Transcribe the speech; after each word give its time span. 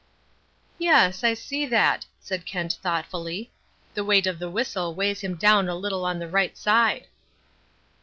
"Yes, 0.79 1.23
I 1.23 1.35
see 1.35 1.67
that," 1.67 2.07
said 2.19 2.47
Kent 2.47 2.79
thoughtfully. 2.81 3.51
"The 3.93 4.03
weight 4.03 4.25
of 4.25 4.39
the 4.39 4.49
whistle 4.49 4.95
weighs 4.95 5.19
him 5.21 5.35
down 5.35 5.69
a 5.69 5.75
little 5.75 6.05
on 6.05 6.17
the 6.17 6.27
right 6.27 6.57
side." 6.57 7.05